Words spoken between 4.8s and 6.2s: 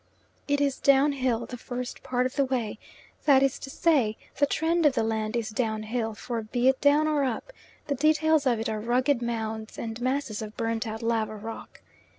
of the land is downhill,